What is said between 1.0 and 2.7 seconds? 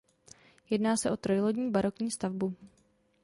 o trojlodní barokní stavbu.